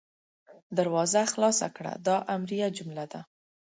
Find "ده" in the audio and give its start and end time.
3.11-3.21